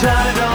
[0.00, 0.45] tired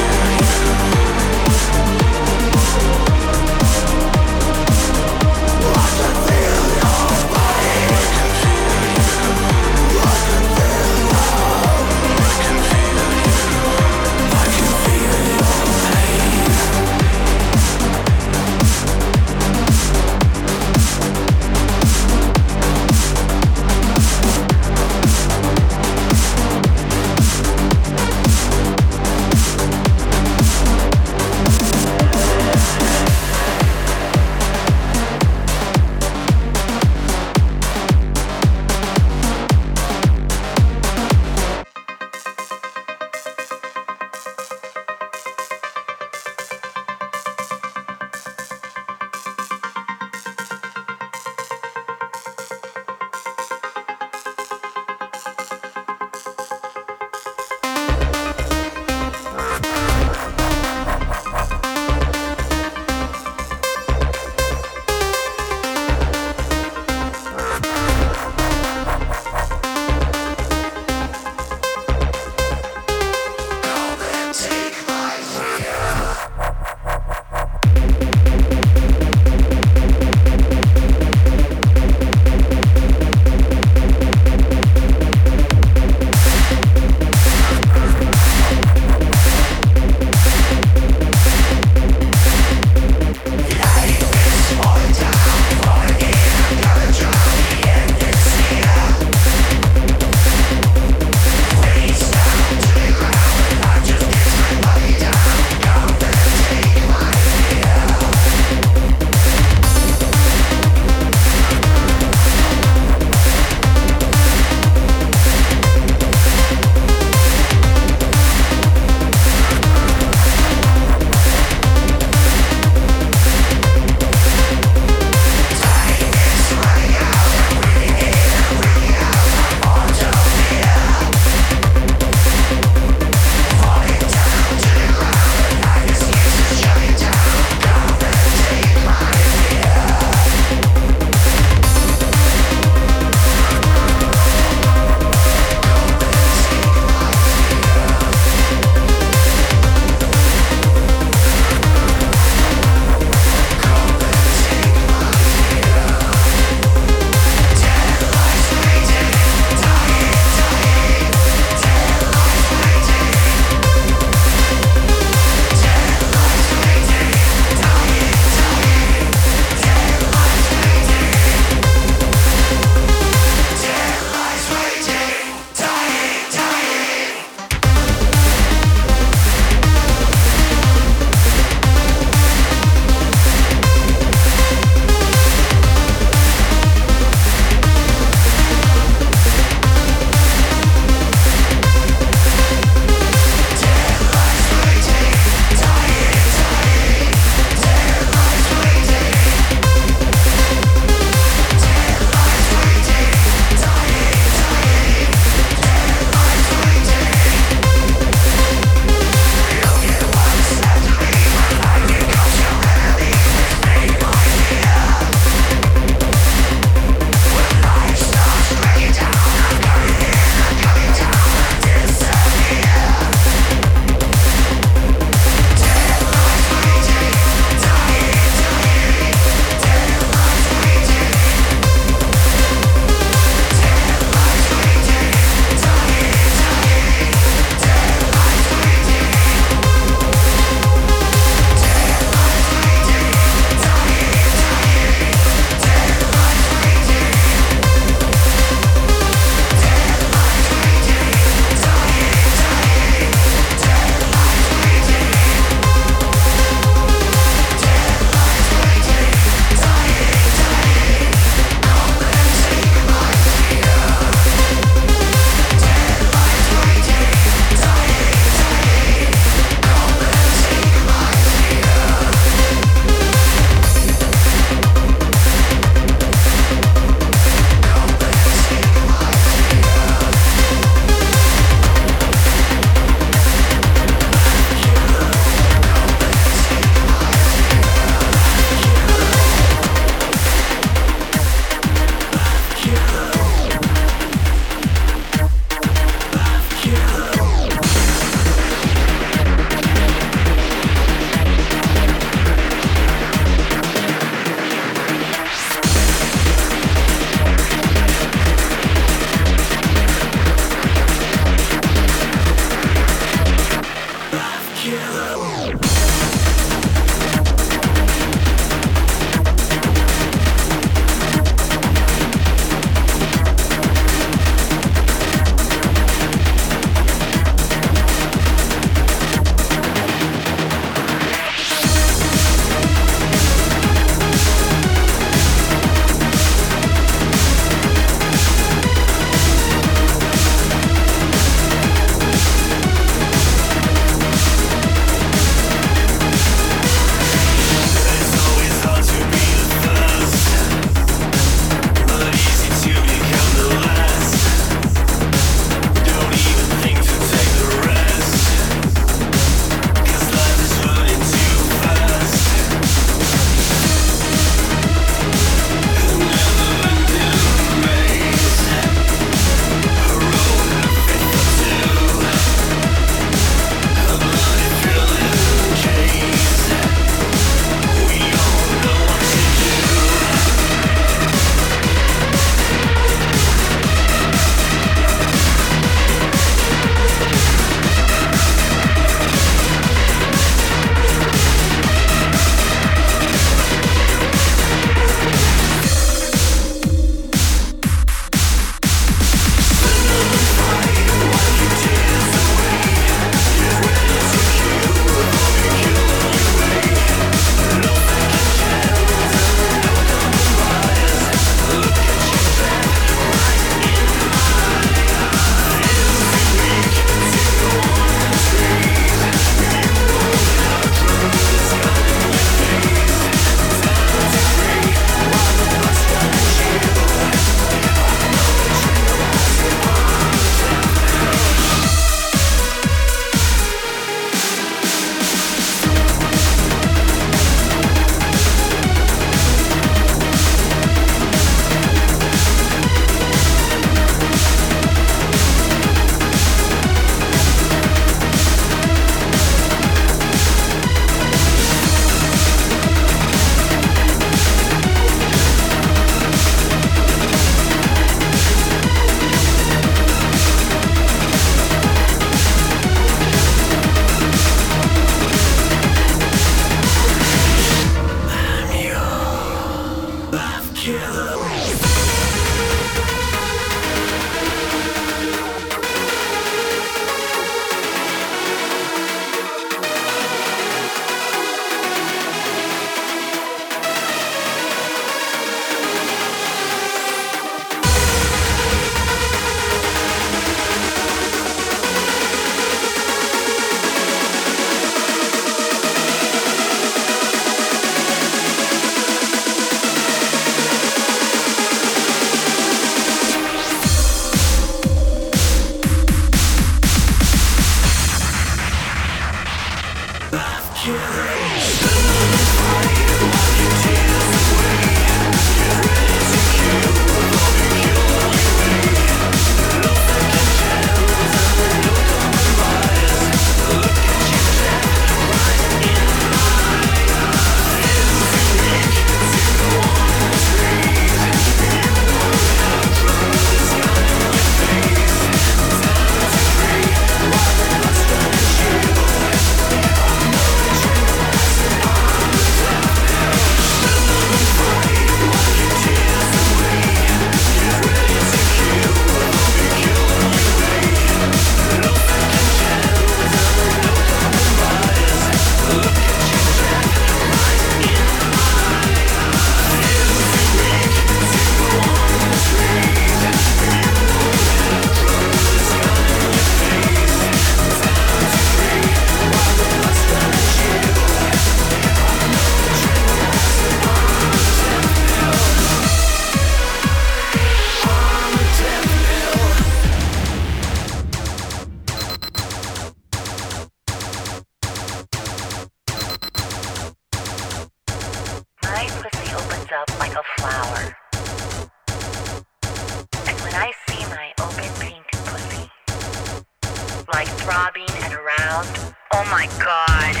[599.67, 600.00] God.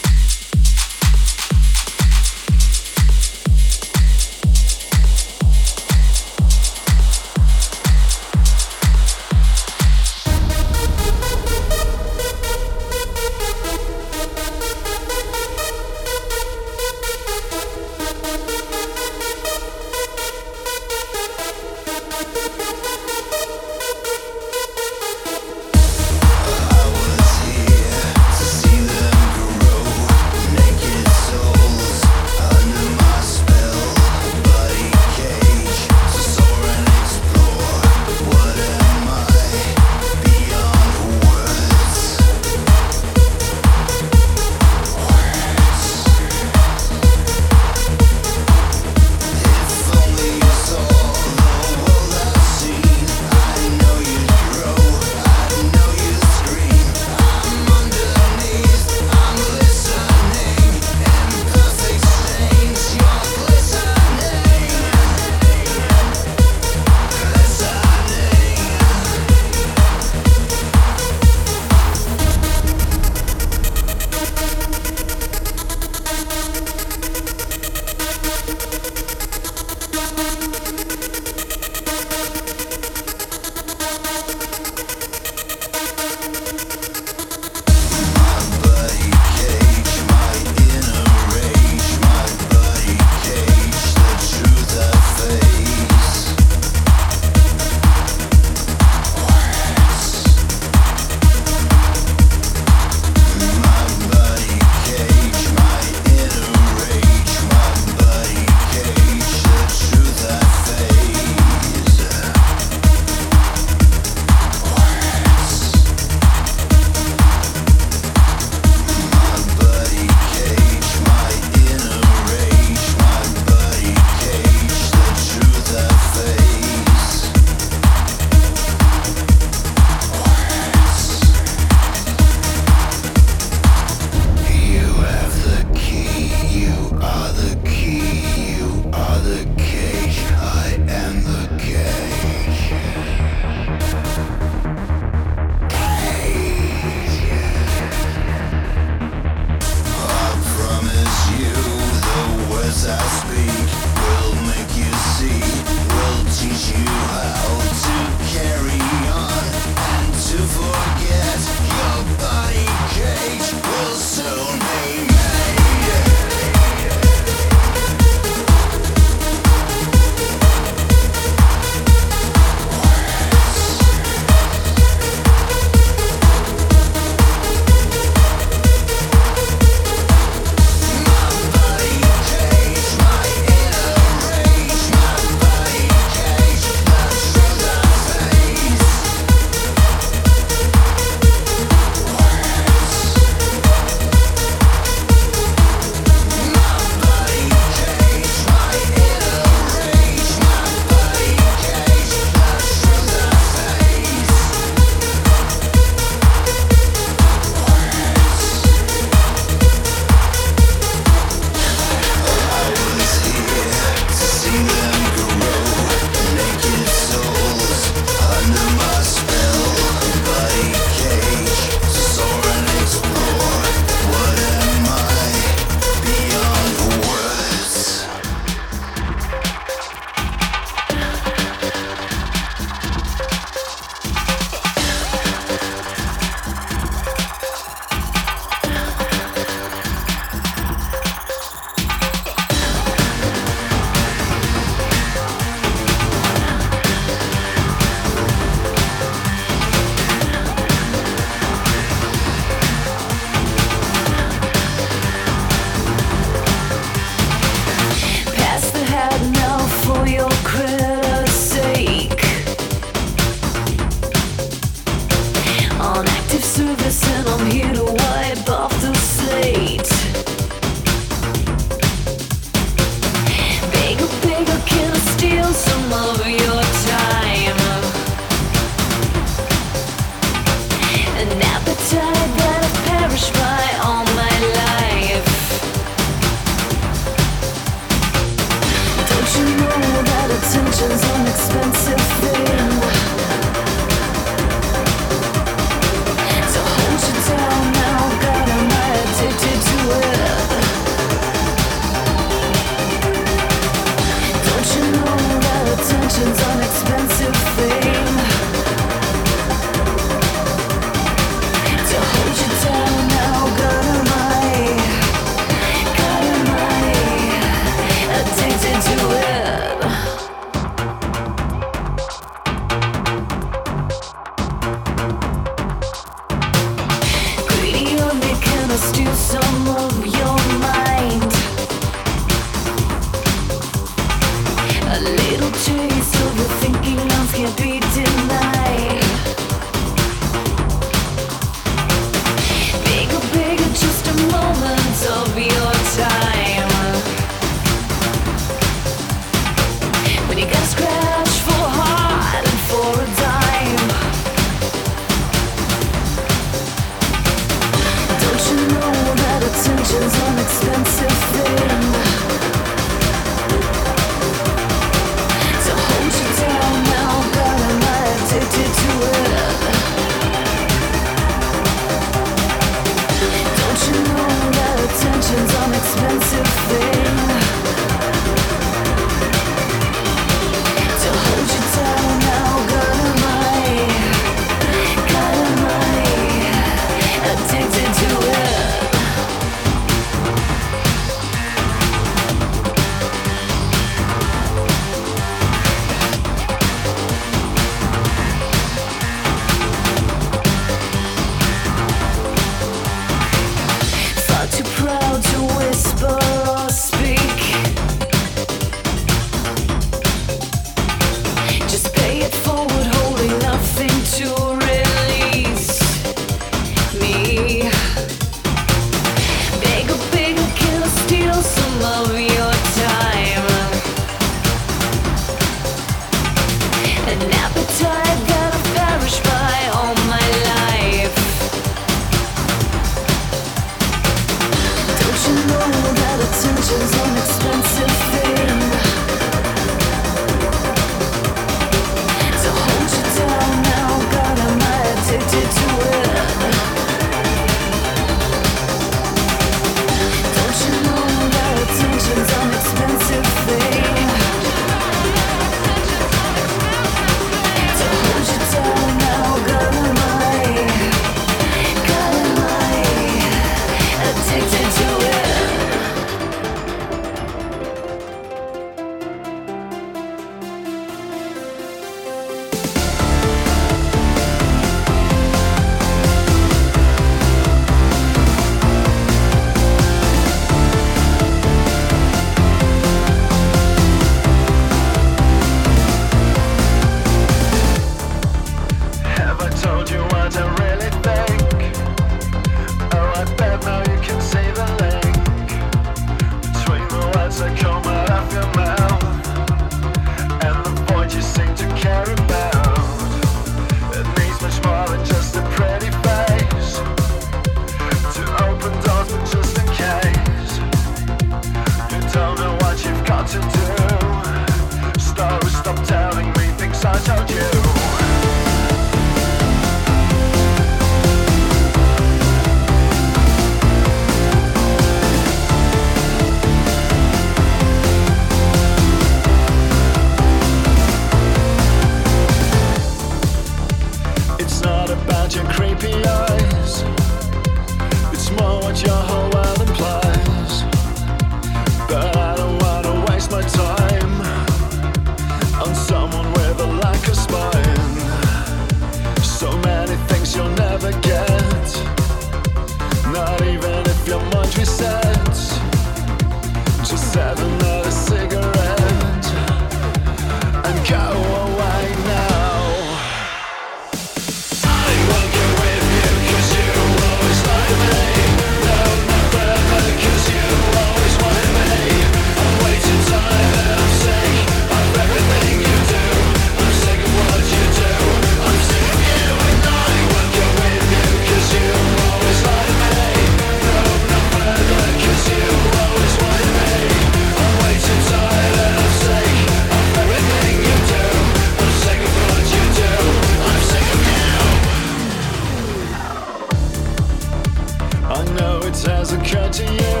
[599.52, 600.00] To you.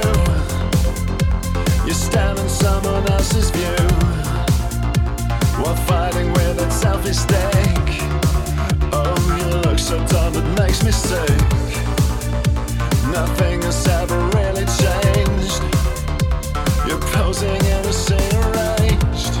[1.86, 1.94] you're
[2.38, 3.86] in someone else's view.
[5.62, 8.02] While fighting with a selfish stake.
[8.92, 10.26] Oh, you look so dumb.
[13.12, 15.62] Nothing has ever really changed.
[16.86, 19.34] You're posing in a scene arranged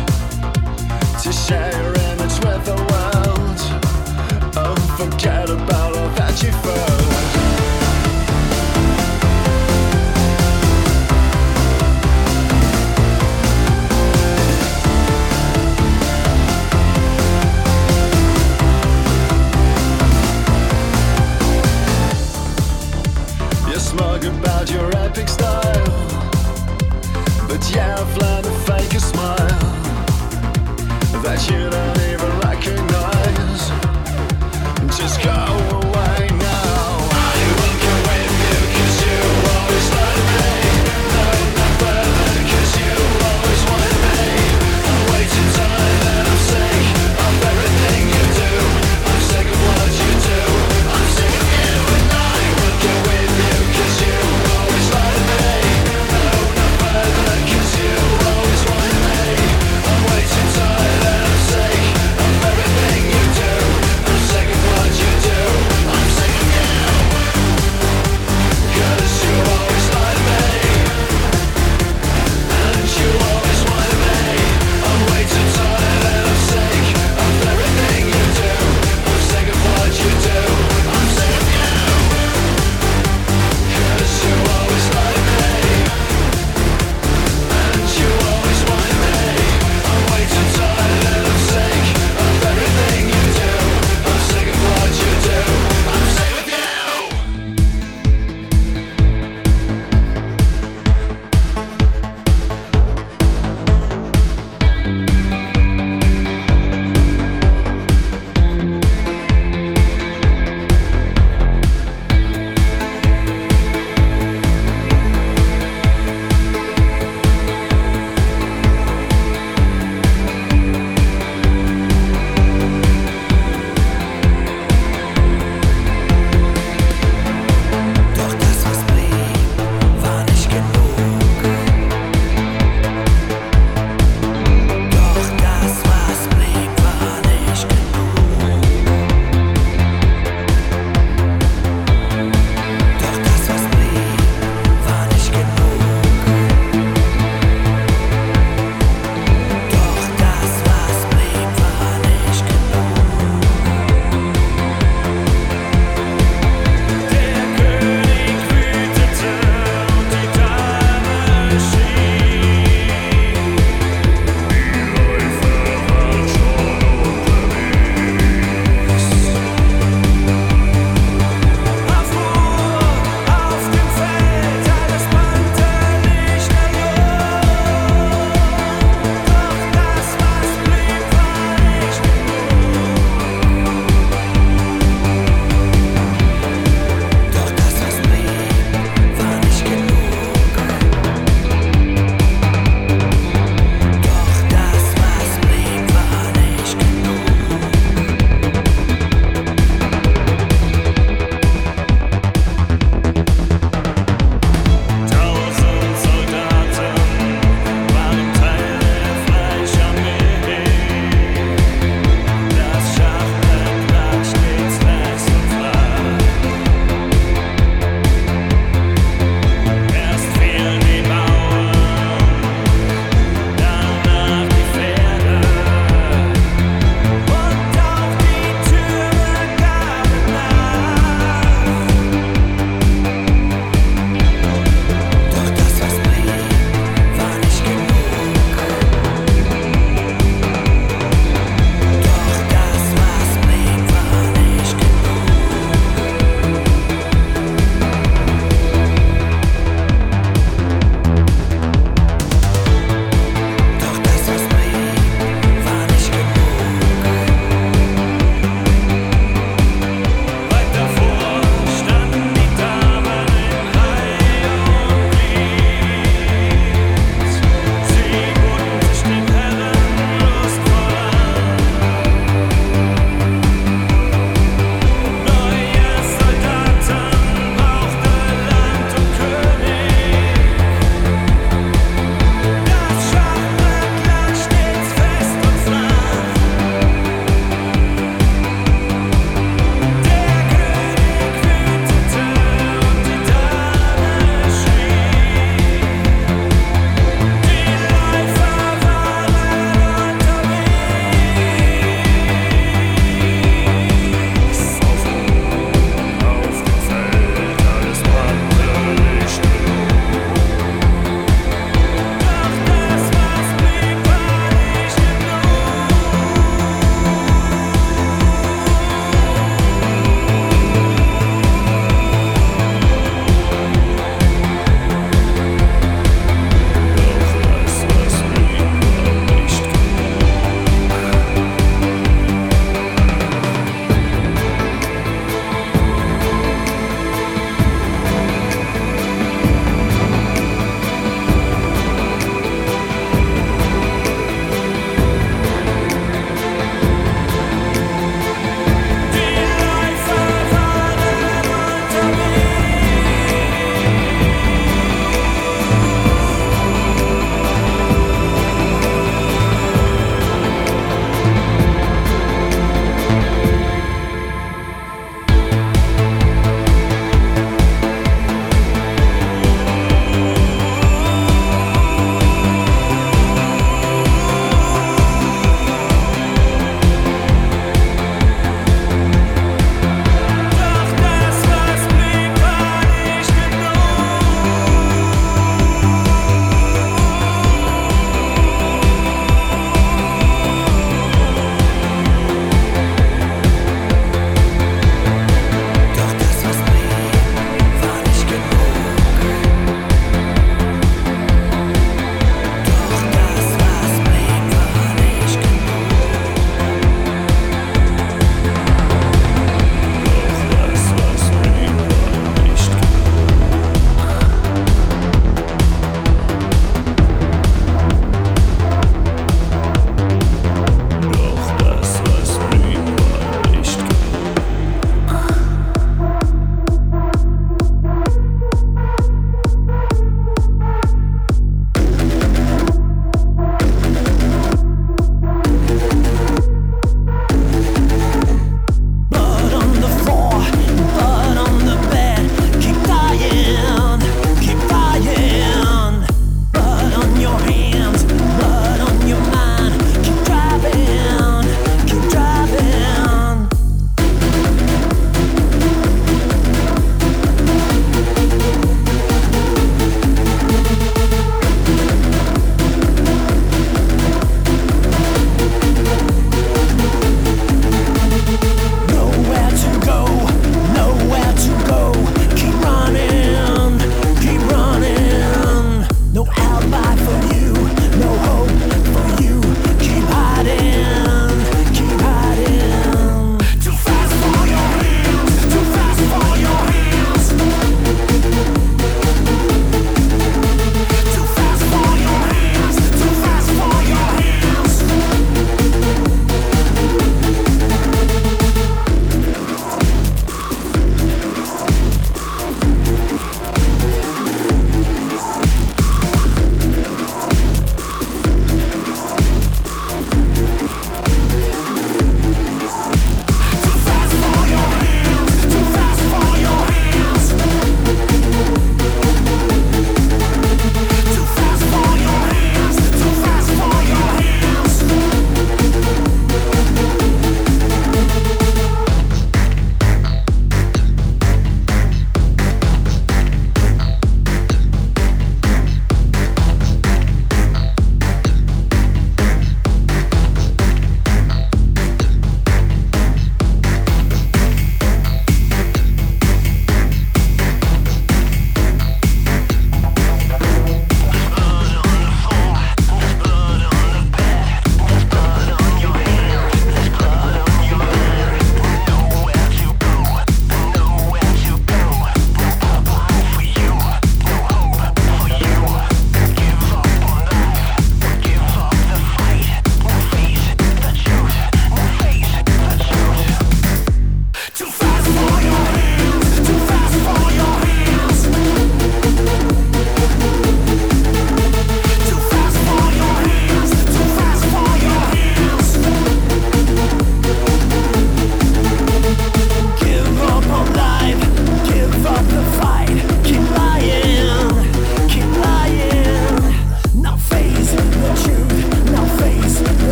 [1.22, 1.85] to.